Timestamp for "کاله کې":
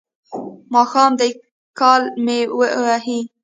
1.79-2.19